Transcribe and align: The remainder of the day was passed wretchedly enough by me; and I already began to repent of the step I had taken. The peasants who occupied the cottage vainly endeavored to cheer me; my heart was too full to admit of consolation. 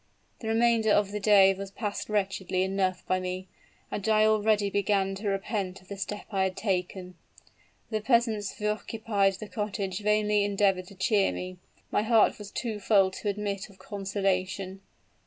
The 0.39 0.47
remainder 0.47 0.89
of 0.89 1.11
the 1.11 1.19
day 1.19 1.53
was 1.53 1.69
passed 1.69 2.09
wretchedly 2.09 2.63
enough 2.63 3.05
by 3.05 3.19
me; 3.19 3.47
and 3.91 4.09
I 4.09 4.25
already 4.25 4.67
began 4.71 5.13
to 5.13 5.27
repent 5.29 5.79
of 5.79 5.89
the 5.89 5.95
step 5.95 6.25
I 6.31 6.41
had 6.45 6.57
taken. 6.57 7.13
The 7.91 8.01
peasants 8.01 8.57
who 8.57 8.65
occupied 8.65 9.33
the 9.33 9.47
cottage 9.47 9.99
vainly 10.01 10.43
endeavored 10.43 10.87
to 10.87 10.95
cheer 10.95 11.31
me; 11.31 11.57
my 11.91 12.01
heart 12.01 12.39
was 12.39 12.49
too 12.49 12.79
full 12.79 13.11
to 13.11 13.29
admit 13.29 13.69
of 13.69 13.77
consolation. 13.77 14.81